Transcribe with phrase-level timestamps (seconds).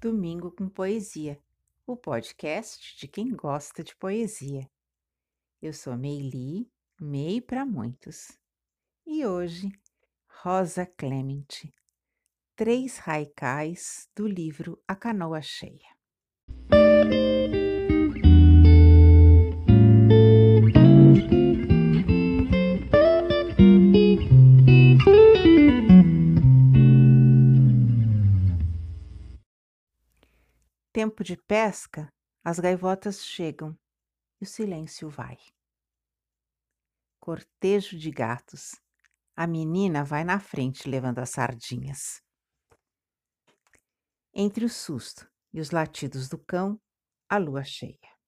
[0.00, 1.38] Domingo com Poesia,
[1.86, 4.66] o podcast de quem gosta de poesia.
[5.60, 8.28] Eu sou Meili, Mei para muitos.
[9.06, 9.70] E hoje,
[10.26, 11.70] Rosa Clemente,
[12.56, 15.99] três raicais do livro A Canoa Cheia.
[30.92, 32.12] Tempo de pesca,
[32.44, 33.78] as gaivotas chegam
[34.40, 35.38] e o silêncio vai.
[37.20, 38.74] Cortejo de gatos.
[39.36, 42.20] A menina vai na frente levando as sardinhas.
[44.34, 46.80] Entre o susto e os latidos do cão,
[47.28, 48.19] a lua cheia.